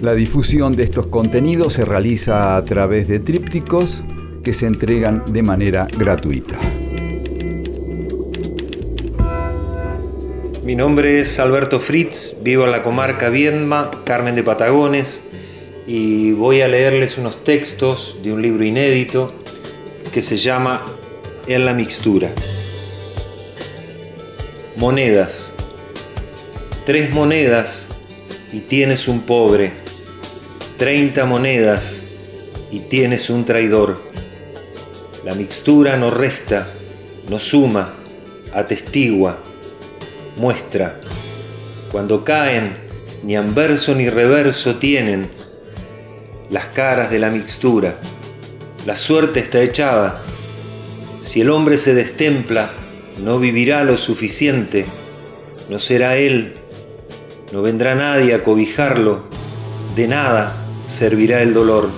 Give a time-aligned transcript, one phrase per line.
[0.00, 4.04] La difusión de estos contenidos se realiza a través de trípticos
[4.44, 6.56] que se entregan de manera gratuita.
[10.62, 15.20] Mi nombre es Alberto Fritz, vivo en la comarca Viedma, Carmen de Patagones,
[15.84, 19.32] y voy a leerles unos textos de un libro inédito
[20.12, 20.80] que se llama
[21.48, 22.30] En la mixtura.
[24.76, 25.54] Monedas.
[26.86, 27.88] Tres monedas
[28.52, 29.87] y tienes un pobre.
[30.78, 32.02] Treinta monedas
[32.70, 34.00] y tienes un traidor.
[35.24, 36.68] La mixtura no resta,
[37.28, 37.94] no suma,
[38.54, 39.40] atestigua
[40.36, 41.00] muestra.
[41.90, 42.76] Cuando caen,
[43.24, 45.28] ni anverso ni reverso tienen
[46.48, 47.96] las caras de la mixtura.
[48.86, 50.22] La suerte está echada.
[51.22, 52.70] Si el hombre se destempla,
[53.24, 54.86] no vivirá lo suficiente,
[55.68, 56.52] no será él,
[57.50, 59.24] no vendrá nadie a cobijarlo,
[59.96, 61.88] de nada servirá el dolor.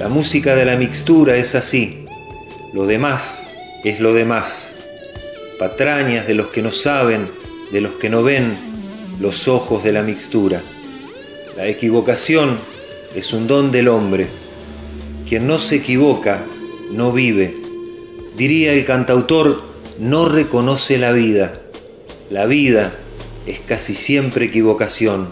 [0.00, 2.06] La música de la mixtura es así,
[2.74, 3.46] lo demás
[3.84, 4.74] es lo demás
[5.58, 7.28] patrañas de los que no saben,
[7.72, 8.56] de los que no ven
[9.20, 10.62] los ojos de la mixtura.
[11.56, 12.56] La equivocación
[13.14, 14.28] es un don del hombre.
[15.28, 16.44] Quien no se equivoca,
[16.92, 17.56] no vive.
[18.36, 19.60] Diría el cantautor,
[19.98, 21.60] no reconoce la vida.
[22.30, 22.94] La vida
[23.46, 25.28] es casi siempre equivocación.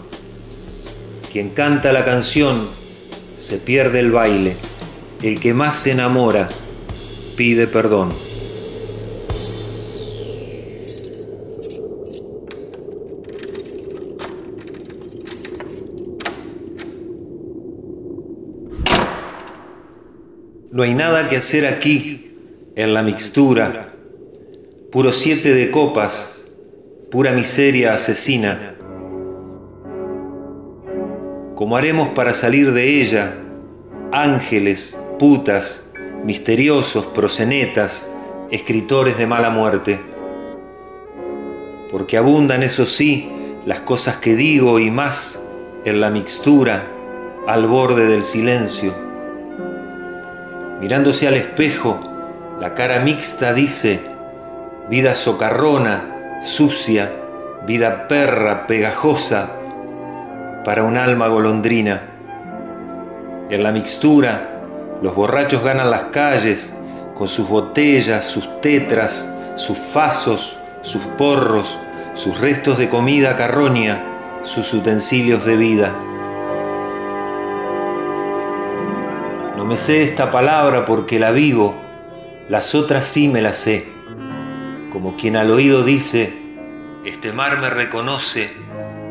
[1.37, 2.67] Quien canta la canción
[3.37, 4.57] se pierde el baile.
[5.21, 6.49] El que más se enamora
[7.35, 8.11] pide perdón.
[20.71, 22.31] No hay nada que hacer aquí
[22.75, 23.93] en la mixtura,
[24.91, 26.47] puro siete de copas,
[27.11, 28.76] pura miseria asesina.
[31.57, 33.33] ¿Cómo haremos para salir de ella?
[34.11, 35.81] Ángeles, putas,
[36.23, 38.07] misteriosos, prosenetas,
[38.51, 39.99] escritores de mala muerte.
[41.91, 43.31] Porque abundan, eso sí,
[43.65, 45.43] las cosas que digo y más
[45.83, 46.83] en la mixtura,
[47.47, 48.93] al borde del silencio
[50.79, 51.99] Mirándose al espejo,
[52.61, 53.99] la cara mixta dice,
[54.91, 57.11] vida socarrona, sucia,
[57.65, 59.53] vida perra, pegajosa,
[60.67, 62.01] para un alma golondrina.
[63.49, 64.65] En la mixtura,
[65.01, 66.75] los borrachos ganan las calles
[67.13, 71.79] con sus botellas, sus tetras, sus fasos, sus porros,
[72.15, 75.95] sus restos de comida carroña, sus utensilios de vida.
[79.55, 81.75] No me sé esta palabra porque la vivo,
[82.49, 83.87] las otras sí me las sé.
[84.91, 86.37] Como quien al oído dice,
[87.05, 88.51] este mar me reconoce,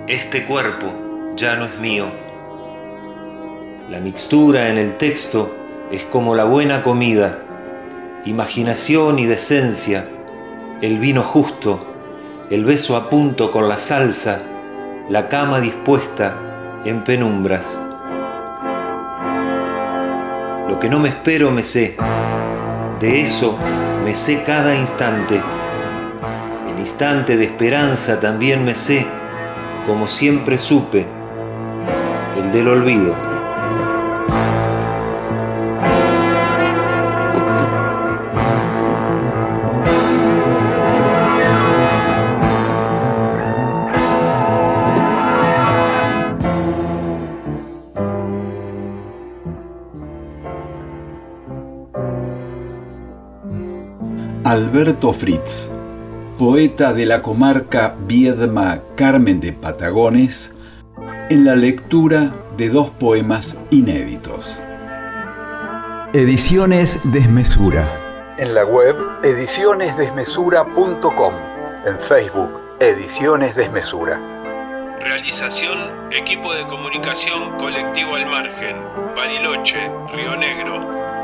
[0.07, 1.06] este cuerpo
[1.37, 2.07] ya no es mío.
[3.91, 5.55] La mixtura en el texto
[5.91, 7.43] es como la buena comida,
[8.25, 10.09] imaginación y decencia,
[10.81, 11.79] el vino justo,
[12.51, 14.41] el beso a punto con la salsa,
[15.11, 17.79] la cama dispuesta en penumbras.
[20.69, 21.97] Lo que no me espero me sé.
[22.99, 23.57] De eso
[24.05, 25.41] me sé cada instante.
[26.73, 29.07] El instante de esperanza también me sé,
[29.87, 31.16] como siempre supe,
[32.37, 33.15] el del olvido.
[54.45, 55.69] Alberto Fritz,
[56.39, 60.53] poeta de la comarca Viedma Carmen de Patagones,
[61.29, 64.63] en la lectura de dos poemas inéditos.
[66.13, 68.37] Ediciones Desmesura.
[68.39, 68.95] En la web
[69.25, 71.35] edicionesdesmesura.com.
[71.85, 74.21] En Facebook Ediciones Desmesura.
[75.01, 75.77] Realización
[76.13, 78.77] Equipo de Comunicación Colectivo Al Margen,
[79.17, 80.77] Bariloche, Río Negro,